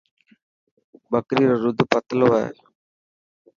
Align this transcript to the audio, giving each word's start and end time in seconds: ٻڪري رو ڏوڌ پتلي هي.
ٻڪري 1.11 1.43
رو 1.49 1.55
ڏوڌ 1.61 1.79
پتلي 1.91 2.27
هي. 2.33 2.45